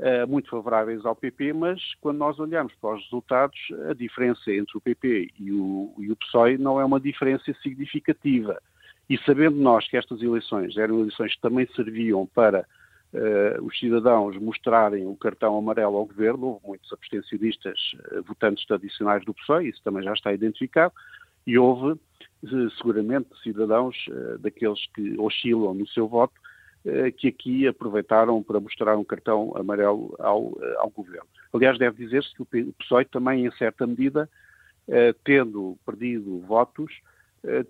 [0.00, 3.58] uh, muito favoráveis ao PP, mas quando nós olhamos para os resultados,
[3.88, 8.60] a diferença entre o PP e o, e o PSOE não é uma diferença significativa.
[9.08, 12.66] E sabendo nós que estas eleições eram eleições que também serviam para
[13.16, 17.78] uh, os cidadãos mostrarem o cartão amarelo ao governo, houve muitos abstencionistas
[18.12, 20.92] uh, votantes tradicionais do PSOE, isso também já está identificado,
[21.46, 23.96] e houve uh, seguramente cidadãos
[24.40, 26.34] daqueles que oscilam no seu voto,
[27.16, 31.26] que aqui aproveitaram para mostrar um cartão amarelo ao, ao governo.
[31.52, 34.30] Aliás, deve dizer-se que o PSOE também, em certa medida,
[35.24, 36.92] tendo perdido votos,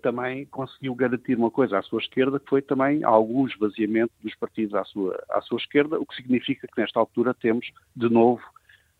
[0.01, 4.73] também conseguiu garantir uma coisa à sua esquerda, que foi também algum esvaziamento dos partidos
[4.73, 8.41] à sua, à sua esquerda, o que significa que nesta altura temos de novo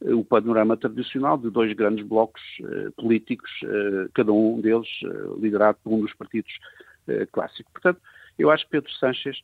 [0.01, 5.39] eh, o panorama tradicional de dois grandes blocos uh, políticos, uh, cada um deles uh,
[5.39, 6.51] liderado por um dos partidos
[7.31, 7.71] clássicos.
[7.71, 8.01] Portanto,
[8.37, 9.41] eu acho que Pedro Sánchez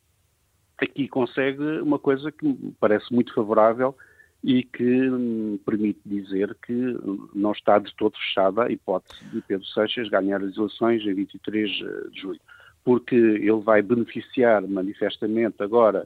[0.77, 3.95] aqui consegue uma coisa que me parece muito favorável
[4.43, 6.97] e que me permite dizer que
[7.33, 11.71] não está de todo fechada a hipótese de Pedro Seixas ganhar as eleições em 23
[11.71, 12.39] de julho,
[12.83, 16.05] porque ele vai beneficiar manifestamente agora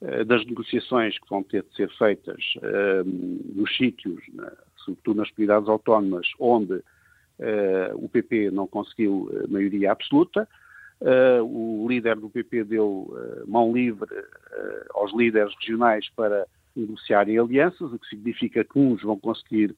[0.00, 3.04] eh, das negociações que vão ter de ser feitas uh,
[3.54, 4.20] nos sítios,
[4.76, 6.84] sobretudo nas comunidades autónomas, onde uh,
[7.94, 10.48] o PP não conseguiu maioria absoluta.
[11.00, 13.12] Uh, o líder do PP deu
[13.46, 14.08] mão livre
[14.94, 19.70] aos líderes regionais para negociarem alianças, o que significa que uns vão conseguir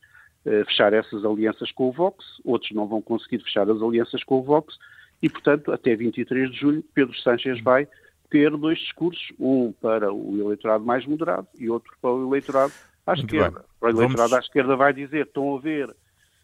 [0.44, 4.38] uh, fechar essas alianças com o Vox, outros não vão conseguir fechar as alianças com
[4.38, 4.76] o Vox,
[5.22, 7.86] e, portanto, até 23 de julho, Pedro Sánchez vai
[8.30, 12.72] ter dois discursos, um para o eleitorado mais moderado e outro para o eleitorado
[13.06, 13.58] à Muito esquerda.
[13.58, 13.68] Bem.
[13.80, 14.32] Para o eleitorado Vamos...
[14.32, 15.94] à esquerda vai dizer, estão a ver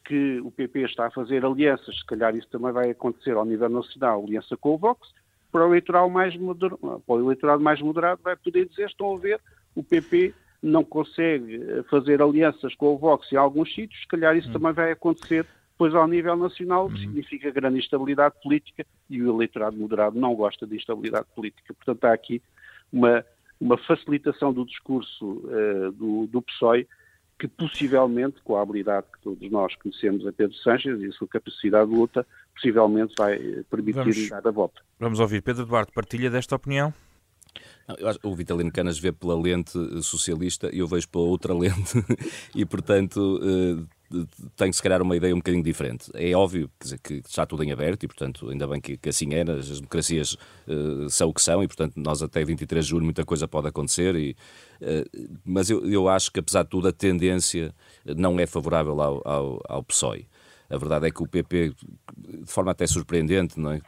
[0.04, 3.68] que o PP está a fazer alianças, se calhar isso também vai acontecer ao nível
[3.68, 5.09] nacional, aliança com o Vox,
[5.50, 9.18] para o eleitorado mais moderado, para o eleitorado mais moderado vai poder dizer, estão a
[9.18, 9.40] ver,
[9.76, 14.36] o PP não consegue eh, fazer alianças com o Vox em alguns sítios, se calhar
[14.36, 14.52] isso hum.
[14.52, 16.96] também vai acontecer depois ao nível nacional, hum.
[16.96, 21.74] significa grande instabilidade política e o eleitorado moderado não gosta de instabilidade política.
[21.74, 22.42] Portanto, há aqui
[22.90, 23.24] uma,
[23.60, 26.88] uma facilitação do discurso uh, do, do PSOE
[27.38, 31.28] que possivelmente, com a habilidade que todos nós conhecemos a Pedro Sanches e a sua
[31.28, 34.80] capacidade de luta, possivelmente vai eh, permitir vamos, dar a volta.
[34.98, 35.42] Vamos ouvir.
[35.42, 36.94] Pedro Duarte, partilha desta opinião?
[38.22, 42.05] O Vitalino Canas vê pela lente socialista e eu vejo pela outra lente
[42.55, 44.16] e, portanto, eh,
[44.57, 46.11] tenho se calhar uma ideia um bocadinho diferente.
[46.14, 49.35] É óbvio dizer, que está tudo em aberto e, portanto, ainda bem que, que assim
[49.35, 53.05] é, as democracias uh, são o que são e, portanto, nós até 23 de julho
[53.05, 54.37] muita coisa pode acontecer, e,
[54.81, 57.75] uh, mas eu, eu acho que, apesar de tudo, a tendência
[58.16, 60.27] não é favorável ao, ao, ao PSOE.
[60.68, 61.74] A verdade é que o PP,
[62.16, 63.81] de forma até surpreendente, não é?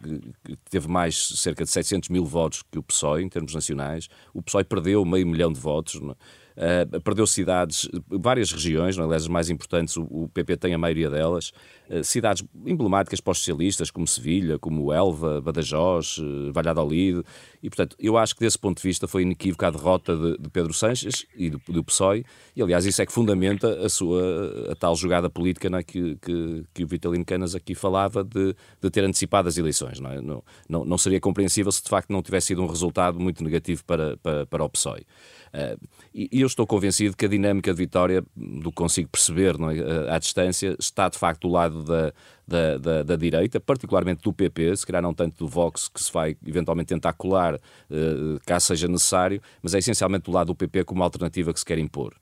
[0.71, 4.09] teve mais cerca de 700 mil votos que o PSOE em termos nacionais.
[4.33, 6.01] O PSOE perdeu meio milhão de votos.
[6.01, 6.15] Não é?
[6.59, 9.07] Uh, perdeu cidades, várias regiões, não é?
[9.07, 11.53] aliás, as mais importantes, o, o PP tem a maioria delas,
[11.89, 17.23] uh, cidades emblemáticas para os socialistas, como Sevilha, como Elva, Badajoz, uh, Valladolid,
[17.63, 20.51] e portanto, eu acho que desse ponto de vista foi inequívoca a derrota de, de
[20.51, 22.25] Pedro Sanches e do, do, PSOE,
[22.57, 25.83] e aliás, isso é que fundamenta a sua a tal jogada política é?
[25.85, 30.01] que, que, que, o Vitalino Canas aqui falava de, de ter antecipado as eleições.
[30.01, 30.21] Não, é?
[30.21, 33.85] não, não, não, seria compreensível se de facto não tivesse sido um resultado muito negativo
[33.85, 35.07] para, para, para o PSOE.
[35.53, 40.11] Uh, e, eu estou convencido que a dinâmica de Vitória, do que consigo perceber é,
[40.11, 42.13] à distância, está de facto do lado da,
[42.47, 46.13] da, da, da, direita, particularmente do PP, se calhar não tanto do Vox, que se
[46.13, 50.85] vai eventualmente tentar colar, uh, caso seja necessário, mas é essencialmente do lado do PP
[50.85, 52.15] como alternativa que se quer impor.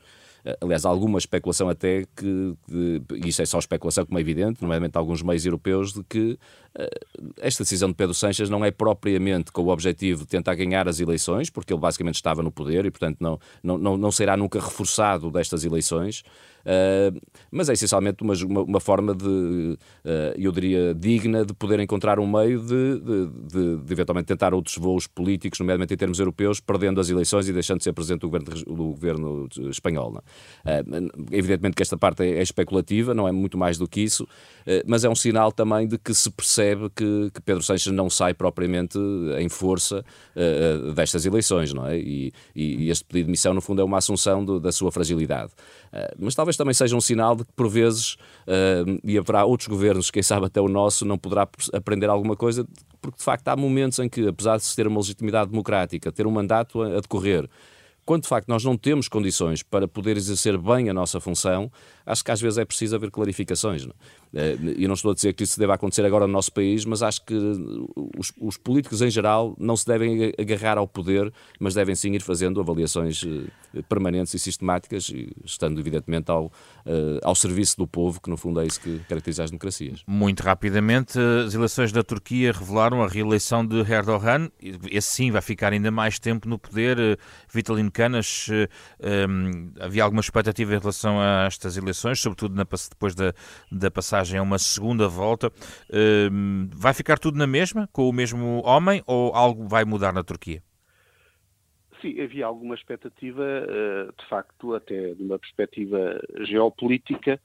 [0.60, 5.22] Aliás, alguma especulação até que, e isso é só especulação, como é evidente, nomeadamente alguns
[5.22, 6.38] meios europeus, de que
[6.78, 10.86] uh, esta decisão de Pedro Sanches não é propriamente com o objetivo de tentar ganhar
[10.88, 14.36] as eleições, porque ele basicamente estava no poder e, portanto, não, não, não, não será
[14.36, 16.22] nunca reforçado destas eleições,
[16.66, 19.78] uh, mas é essencialmente uma, uma, forma de, uh,
[20.36, 25.06] eu diria, digna de poder encontrar um meio de, de, de, eventualmente tentar outros voos
[25.06, 28.64] políticos, nomeadamente em termos europeus, perdendo as eleições e deixando de ser presidente do governo,
[28.64, 30.12] do governo espanhol.
[30.16, 34.26] Uh, evidentemente que esta parte é, é, especulativa, não é muito mais do que isso,
[34.86, 38.34] mas é um sinal também de que se percebe que, que Pedro Sanches não sai
[38.34, 38.98] propriamente
[39.38, 40.04] em força
[40.94, 41.98] destas eleições, não é?
[41.98, 45.52] E, e, este pedido de missão, no fundo, é uma assunção da sua fragilidade.
[46.18, 48.14] mas talvez talvez também seja um sinal de que, por vezes,
[48.46, 52.66] uh, e haverá outros governos, quem sabe até o nosso, não poderá aprender alguma coisa,
[53.00, 56.26] porque de facto há momentos em que, apesar de se ter uma legitimidade democrática, ter
[56.26, 57.48] um mandato a, a decorrer,
[58.04, 61.70] quando de facto nós não temos condições para poder exercer bem a nossa função,
[62.04, 63.84] acho que às vezes é preciso haver clarificações.
[63.84, 63.94] Não?
[64.34, 64.56] É?
[64.76, 67.24] E não estou a dizer que isso deva acontecer agora no nosso país, mas acho
[67.24, 67.34] que
[68.16, 72.20] os, os, políticos em geral não se devem agarrar ao poder, mas devem sim ir
[72.20, 75.10] fazendo avaliações eh, permanentes e sistemáticas,
[75.44, 76.52] estando evidentemente ao,
[76.84, 80.02] eh, ao serviço do povo, que no fundo é isso que caracteriza as democracias.
[80.06, 84.50] Muito rapidamente, as eleições da Turquia revelaram a reeleição de Erdogan.
[84.90, 87.18] Esse sim vai ficar ainda mais tempo no poder.
[87.52, 88.48] Vitalino Canas,
[89.80, 92.54] havia alguma expectativa em relação a estas eleições, sobretudo
[92.90, 95.52] depois da passagem a uma segunda volta.
[95.92, 100.24] Um, vai ficar tudo na mesma, com o mesmo homem, ou algo vai mudar na
[100.24, 100.62] Turquia?
[102.00, 107.40] Sim, havia alguma expectativa, eh, de facto, até de uma perspectiva geopolítica,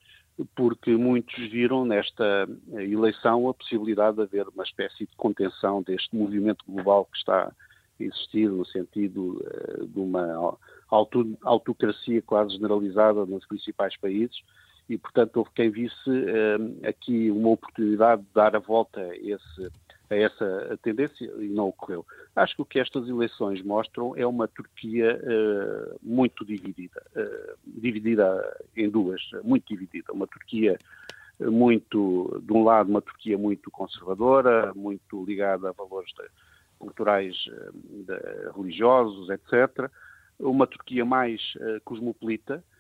[0.56, 6.66] porque muitos viram nesta eleição a possibilidade de haver uma espécie de contenção deste movimento
[6.68, 10.58] global que está a existir, no sentido eh, de uma
[11.42, 14.38] autocracia quase generalizada nos principais países,
[14.92, 19.72] e, portanto, houve quem visse eh, aqui uma oportunidade de dar a volta a, esse,
[20.10, 22.06] a essa tendência e não ocorreu.
[22.36, 28.58] Acho que o que estas eleições mostram é uma Turquia uh, muito dividida, uh, dividida
[28.76, 30.12] em duas, muito dividida.
[30.12, 30.78] Uma Turquia
[31.40, 36.28] muito, de um lado, uma Turquia muito conservadora, muito ligada a valores de,
[36.78, 37.36] culturais
[37.74, 39.90] de, religiosos, etc.
[40.38, 41.42] Uma Turquia mais
[41.86, 42.71] cosmopolita, eh,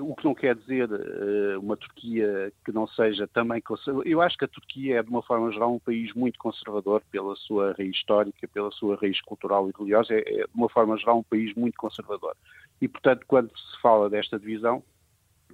[0.00, 3.62] o que não quer dizer uh, uma Turquia que não seja também.
[4.04, 7.34] Eu acho que a Turquia é, de uma forma geral, um país muito conservador pela
[7.36, 10.12] sua raiz histórica, pela sua raiz cultural e religiosa.
[10.12, 12.36] É, é, de uma forma geral, um país muito conservador.
[12.80, 14.82] E, portanto, quando se fala desta divisão,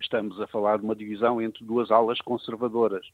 [0.00, 3.06] estamos a falar de uma divisão entre duas alas conservadoras.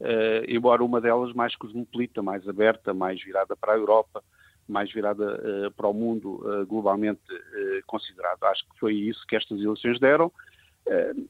[0.00, 4.22] Uh, embora uma delas mais cosmopolita, mais aberta, mais virada para a Europa,
[4.68, 8.44] mais virada uh, para o mundo uh, globalmente uh, considerado.
[8.44, 10.30] Acho que foi isso que estas eleições deram.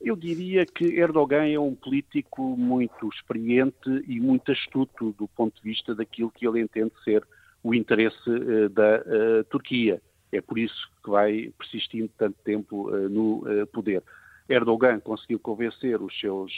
[0.01, 5.69] eu diria que Erdogan é um político muito experiente e muito astuto do ponto de
[5.69, 7.27] vista daquilo que ele entende ser
[7.63, 8.31] o interesse
[8.71, 9.03] da
[9.51, 10.01] Turquia.
[10.31, 14.01] É por isso que vai persistindo tanto tempo no poder.
[14.49, 16.53] Erdogan conseguiu convencer os seus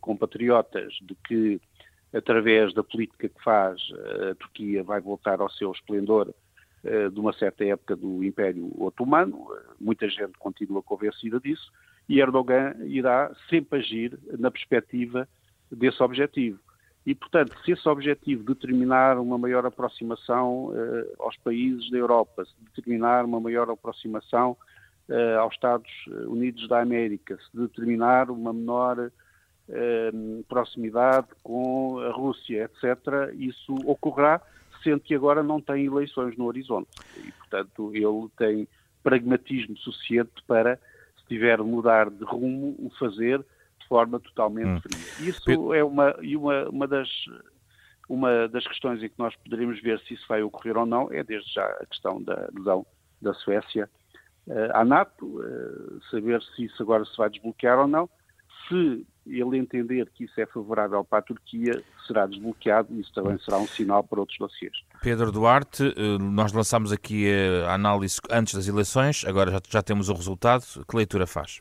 [0.00, 1.60] compatriotas de que
[2.12, 3.80] através da política que faz,
[4.30, 6.34] a Turquia vai voltar ao seu esplendor
[6.82, 9.46] eh, de uma certa época do Império Otomano,
[9.78, 11.70] muita gente continua convencida disso,
[12.08, 15.28] e Erdogan irá sempre agir na perspectiva
[15.70, 16.58] desse objetivo.
[17.04, 20.72] E, portanto, se esse objetivo determinar uma maior aproximação
[21.18, 24.56] aos países da Europa, se determinar uma maior aproximação
[25.40, 25.90] aos Estados
[26.26, 29.10] Unidos da América, se determinar uma menor eh,
[30.48, 34.40] proximidade com a Rússia, etc., isso ocorrerá,
[34.82, 36.88] sendo que agora não tem eleições no horizonte.
[37.18, 38.68] E, portanto, ele tem
[39.02, 40.76] pragmatismo suficiente para,
[41.18, 44.80] se tiver de mudar de rumo, o fazer de forma totalmente hum.
[44.80, 45.30] fria.
[45.30, 47.08] Isso é uma, uma, uma das
[48.10, 51.22] uma das questões em que nós poderemos ver se isso vai ocorrer ou não é
[51.22, 52.84] desde já a questão da adesão
[53.22, 53.88] da Suécia
[54.48, 58.10] uh, à NATO, uh, saber se isso agora se vai desbloquear ou não.
[58.68, 63.38] Se ele entender que isso é favorável para a Turquia, será desbloqueado e isso também
[63.38, 64.82] será um sinal para outros dossiers.
[65.02, 67.26] Pedro Duarte, eh, nós lançámos aqui
[67.66, 70.64] a análise antes das eleições, agora já, já temos o resultado.
[70.88, 71.60] Que leitura faz?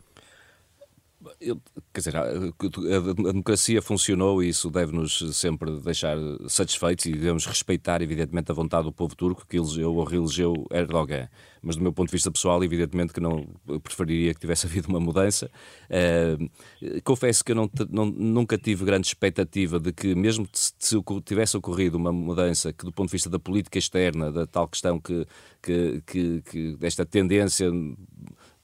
[1.41, 1.61] Eu,
[1.93, 8.01] quer dizer, a, a, democracia funcionou e isso deve-nos sempre deixar satisfeitos e devemos respeitar,
[8.01, 11.27] evidentemente, a vontade do povo turco que elegeu ou reelegeu Erdogan.
[11.61, 13.45] Mas, do meu ponto de vista pessoal, evidentemente que não
[13.83, 15.51] preferiria que tivesse havido uma mudança.
[15.89, 20.95] Uh, confesso que eu não, não, nunca tive grande expectativa de que, mesmo se, se
[21.25, 25.01] tivesse ocorrido uma mudança que, do ponto de vista da política externa, da tal questão
[25.01, 25.27] que,
[25.61, 27.69] que, que, que desta tendência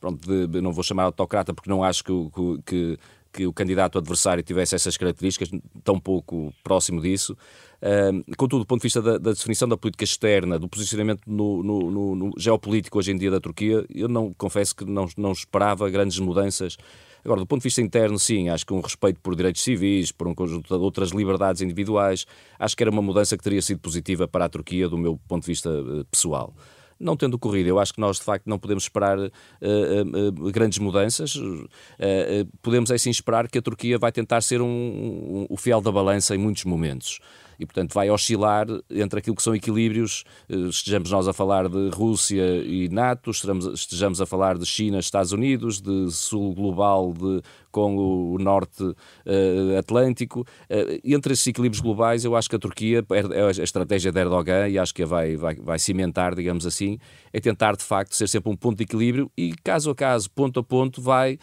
[0.05, 2.11] pronto, de, não vou chamar autocrata porque não acho que,
[2.63, 2.99] que,
[3.33, 5.49] que o candidato adversário tivesse essas características,
[5.83, 7.35] tão pouco próximo disso.
[8.37, 11.91] Contudo, do ponto de vista da, da, definição da política externa, do posicionamento no, no,
[11.91, 15.89] no, no, geopolítico hoje em dia da Turquia, eu não confesso que não, não esperava
[15.89, 16.77] grandes mudanças.
[17.23, 20.27] Agora, do ponto de vista interno, sim, acho que um respeito por direitos civis, por
[20.27, 22.25] um conjunto de outras liberdades individuais,
[22.59, 25.41] acho que era uma mudança que teria sido positiva para a Turquia, do meu ponto
[25.41, 26.53] de vista uh, pessoal
[26.99, 27.69] não tendo ocorrido.
[27.69, 31.35] Eu acho que nós, de facto, não podemos esperar uh, uh, grandes mudanças.
[31.35, 31.67] Uh,
[32.61, 35.91] podemos, é sim, esperar que a Turquia vai tentar ser um, um, o fiel da
[35.91, 37.19] balança em muitos momentos.
[37.59, 41.89] E, portanto, vai oscilar entre aquilo que são equilíbrios, eh, estejamos nós a falar de
[41.89, 47.41] Rússia e NATO, estejamos, a falar de China, Estados Unidos, de sul global de,
[47.71, 50.41] com o norte uh, atlântico.
[50.69, 54.69] Uh, entre esses equilíbrios globais, eu acho que a Turquia, é a estratégia de Erdogan,
[54.69, 56.97] e acho que a vai, vai, vai cimentar, digamos assim,
[57.31, 60.59] é tentar de facto ser sempre um ponto de equilíbrio e caso a caso, ponto
[60.59, 61.37] a ponto, vai,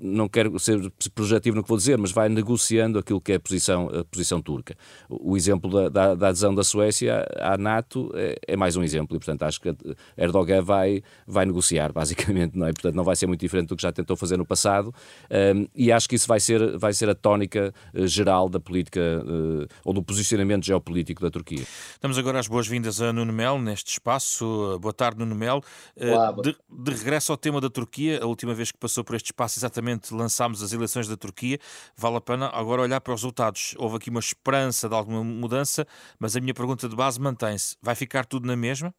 [0.00, 3.40] não quero ser projetivo no que vou dizer, mas vai negociando aquilo que é a
[3.40, 4.76] posição, a posição turca.
[5.08, 9.16] O exemplo da, da, da adesão da Suécia à NATO é, é, mais um exemplo
[9.16, 9.74] e, portanto, acho que
[10.16, 12.72] Erdogan vai, vai negociar, basicamente, não é?
[12.72, 14.94] Portanto, não vai ser muito diferente do que já tentou fazer no passado
[15.30, 19.00] um, e acho que isso vai ser, vai ser a tónica uh, geral da política
[19.00, 21.64] uh, ou do posicionamento geopolítico da Turquia.
[22.00, 24.78] Damos agora as boas-vindas a Nuno Mel neste espaço.
[24.80, 25.62] Boa tarde, Nuno Mel.
[25.96, 29.14] Uh, Olá, de, de regresso ao tema da Turquia, a última vez que passou por
[29.14, 31.58] este espaço, exatamente lançámos as eleições da Turquia.
[31.96, 33.74] Vale a pena agora olhar para os resultados.
[33.78, 35.86] Houve aqui uma esperança de alguma mudança,
[36.18, 37.76] mas a minha pergunta de base mantém-se.
[37.80, 38.92] Vai ficar tudo na mesma?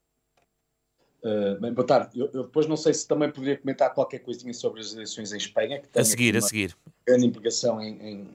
[1.22, 2.20] Uh, bem, boa tarde.
[2.20, 5.38] Eu, eu, depois não sei se também poderia comentar qualquer coisinha sobre as eleições em
[5.38, 5.82] Espanha.
[5.82, 6.78] Que a seguir, a seguir.
[7.06, 8.34] Grande implicação em, em,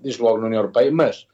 [0.00, 1.26] desde logo na União Europeia, mas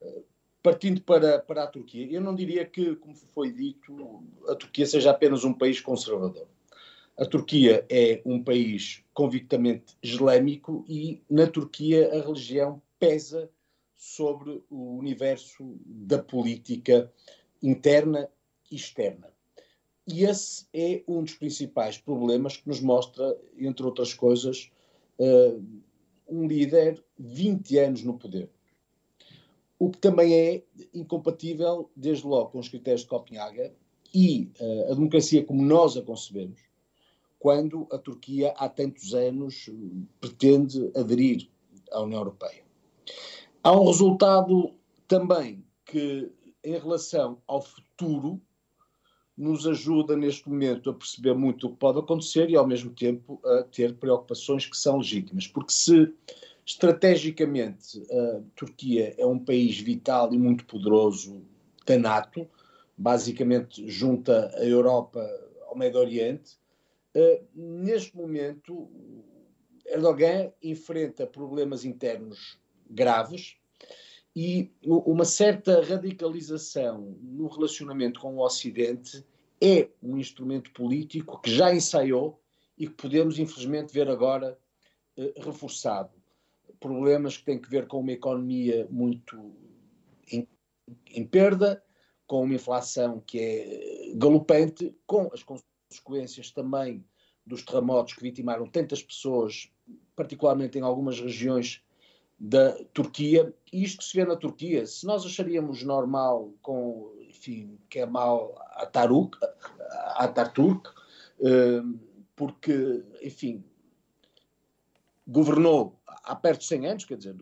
[0.00, 0.24] uh,
[0.62, 5.10] partindo para, para a Turquia, eu não diria que, como foi dito, a Turquia seja
[5.10, 6.46] apenas um país conservador.
[7.18, 13.50] A Turquia é um país convictamente islâmico e na Turquia a religião pesa
[13.94, 17.10] sobre o universo da política
[17.62, 18.28] interna
[18.70, 19.32] e externa.
[20.06, 24.70] E esse é um dos principais problemas que nos mostra, entre outras coisas,
[25.18, 25.64] uh,
[26.28, 28.50] um líder 20 anos no poder.
[29.78, 33.72] O que também é incompatível, desde logo, com os critérios de Copenhaga
[34.14, 36.60] e uh, a democracia como nós a concebemos,
[37.46, 39.70] quando a Turquia há tantos anos
[40.20, 41.48] pretende aderir
[41.92, 42.64] à União Europeia.
[43.62, 44.74] Há um resultado
[45.06, 46.28] também que,
[46.64, 48.42] em relação ao futuro,
[49.38, 53.40] nos ajuda neste momento a perceber muito o que pode acontecer e, ao mesmo tempo,
[53.44, 55.46] a ter preocupações que são legítimas.
[55.46, 56.12] Porque se
[56.64, 61.40] estrategicamente a Turquia é um país vital e muito poderoso
[61.86, 62.44] da NATO,
[62.98, 65.24] basicamente junta a Europa
[65.68, 66.58] ao Médio Oriente,
[67.54, 68.90] neste momento
[69.86, 73.56] Erdogan enfrenta problemas internos graves
[74.34, 79.24] e uma certa radicalização no relacionamento com o Ocidente
[79.62, 82.38] é um instrumento político que já ensaiou
[82.76, 84.58] e que podemos, infelizmente, ver agora
[85.16, 86.10] eh, reforçado.
[86.78, 89.56] Problemas que têm que ver com uma economia muito
[90.30, 90.46] em,
[91.10, 91.82] em perda,
[92.26, 95.75] com uma inflação que é galopante, com as consequências
[96.54, 97.04] também
[97.46, 99.70] dos terremotos que vitimaram tantas pessoas,
[100.14, 101.82] particularmente em algumas regiões
[102.38, 107.78] da Turquia, e isto que se vê na Turquia, se nós acharíamos normal com, enfim,
[107.88, 109.38] Kemal Atatürk,
[110.16, 110.90] Atatürk
[111.40, 111.98] hum,
[112.34, 113.64] porque, enfim,
[115.26, 117.34] governou há perto de 100 anos, quer dizer,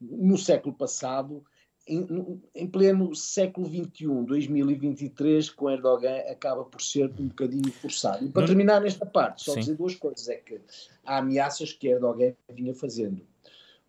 [0.00, 1.42] no século passado,
[1.86, 8.24] em, em, pleno século XXI, 2023, com Erdogan acaba por ser um bocadinho forçado.
[8.24, 9.60] E para terminar nesta parte, só Sim.
[9.60, 10.60] dizer duas coisas: é que
[11.04, 13.22] há ameaças que Erdogan vinha fazendo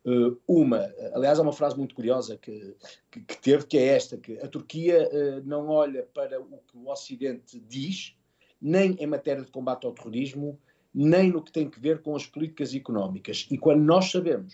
[0.07, 2.73] Uh, uma, aliás, há uma frase muito curiosa que,
[3.11, 6.77] que, que, teve, que é esta, que a Turquia uh, não olha para o que
[6.77, 8.15] o Ocidente diz,
[8.61, 10.57] nem em matéria de combate ao terrorismo,
[10.93, 13.47] nem no que tem que ver com as políticas económicas.
[13.51, 14.53] E quando nós sabemos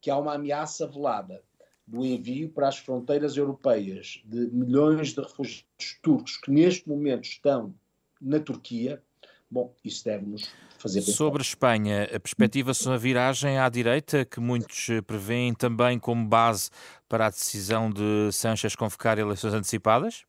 [0.00, 1.42] que há uma ameaça velada
[1.90, 5.66] do envio para as fronteiras europeias de milhões de refugiados
[6.00, 7.74] turcos que neste momento estão
[8.20, 9.02] na Turquia,
[9.50, 10.48] bom, isso deve-nos
[10.78, 11.12] fazer pensar.
[11.12, 16.70] Sobre Espanha, a perspectiva-se uma viragem à direita, que muitos prevêem também como base
[17.08, 20.24] para a decisão de Sanchez convocar eleições antecipadas?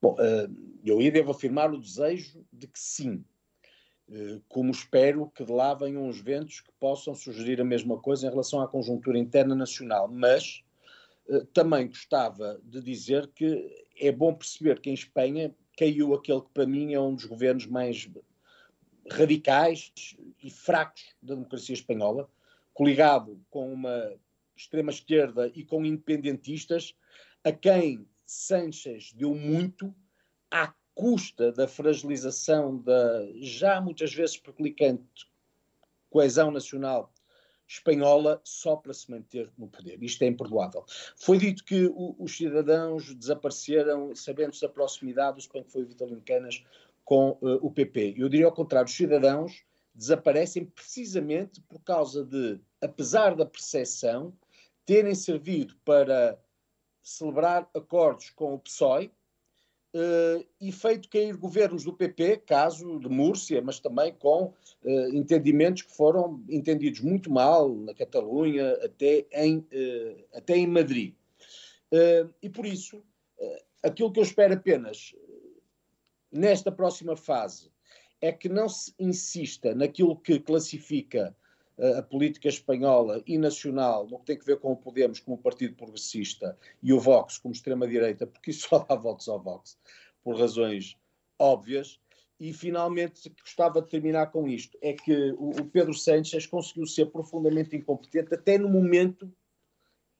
[0.00, 0.48] Bom, eh,
[0.84, 3.24] eu aí devo afirmar o desejo de que sim,
[4.08, 8.28] eh, como espero que de lá venham os ventos que possam sugerir a mesma coisa
[8.28, 10.67] em relação à conjuntura interna nacional, mas eh,
[11.52, 16.66] também gostava de dizer que é bom perceber que em Espanha caiu aquele que para
[16.66, 18.08] mim é um dos governos mais
[19.10, 19.92] radicais
[20.42, 22.28] e fracos da democracia espanhola,
[22.74, 24.14] coligado com uma
[24.56, 26.94] extrema-esquerda e com independentistas,
[27.44, 29.94] a quem Sánchez deu muito
[30.50, 35.30] à custa da fragilização da já muitas vezes perclicante
[36.10, 37.12] coesão nacional
[37.68, 40.02] espanhola só para se manter no poder.
[40.02, 40.84] Isto é imperdoável.
[41.16, 46.64] Foi dito que o, os cidadãos desapareceram, sabendo-se a proximidade do que foi Vitalino Canas,
[47.04, 48.14] com uh, o PP.
[48.16, 49.62] Eu diria ao contrário, os cidadãos
[49.94, 54.32] desaparecem precisamente por causa de, apesar da percepção,
[54.86, 56.38] terem servido para
[57.02, 59.10] celebrar acordos com o PSOE
[59.94, 65.82] uh, e feito cair governos do PP, caso de Múrcia, mas também com uh, entendimentos
[65.82, 71.14] que foram entendidos muito mal na Catalunha, até em, uh, até em Madrid.
[72.42, 73.02] e por isso,
[73.82, 75.14] aquilo que eu espero apenas
[76.30, 77.70] nesta próxima fase
[78.20, 81.34] é que não se insista naquilo que classifica
[81.78, 85.76] a política espanhola e nacional no que tem a ver com o Podemos como Partido
[85.76, 89.78] Progressista e o Vox como extrema-direita, porque isso só dá votos ao Vox,
[90.22, 90.96] por razões
[91.38, 92.00] óbvias.
[92.40, 97.76] E finalmente gostava de terminar com isto: é que o, Pedro Sánchez conseguiu ser profundamente
[97.76, 99.32] incompetente até no momento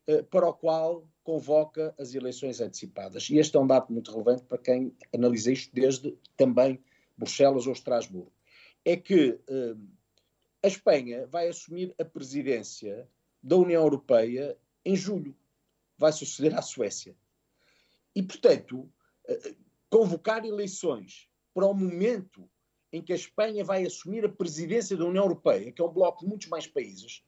[0.09, 3.31] eh, para o qual convoca as eleições antecipadas.
[3.31, 6.83] E este é um dado muito relevante para quem analisa isto desde também
[7.17, 8.33] Bruxelas ou Estrasburgo.
[8.85, 9.77] É que eh,
[10.63, 13.09] a Espanha vai assumir a presidência
[13.43, 15.37] da União Europeia em julho.
[15.97, 17.17] Vai suceder à Suécia.
[18.15, 18.91] E, portanto,
[19.27, 19.55] eh,
[19.89, 22.49] convocar eleições para o momento
[22.93, 26.21] em que a Espanha vai assumir a presidência da União Europeia, que é um bloco
[26.21, 27.23] de muitos mais países,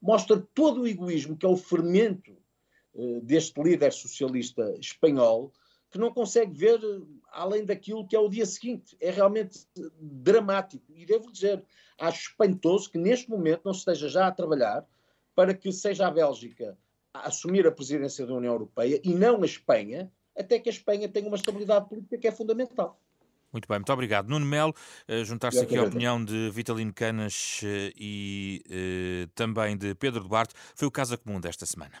[0.00, 2.36] mostra todo o egoísmo que é o fermento
[2.94, 5.52] uh, deste líder socialista espanhol,
[5.92, 6.80] que não consegue ver
[7.30, 8.96] além daquilo que é o dia seguinte.
[8.98, 9.60] É realmente
[10.00, 10.84] dramático.
[10.96, 11.62] E devo dizer,
[12.00, 14.86] acho espantoso que neste momento não se esteja já a trabalhar
[15.34, 16.76] para que seja a Bélgica
[17.14, 21.06] a assumir a presidência da União Europeia e não a Espanha, até que a Espanha
[21.10, 22.98] tenha uma estabilidade política que é fundamental.
[23.52, 24.30] Muito bem, muito obrigado.
[24.30, 24.74] Nuno Melo,
[25.06, 27.60] uh, juntar-se aqui à opinião de Vitalino Canas
[27.94, 32.00] e também de Pedro Duarte, foi o Casa Comum desta semana.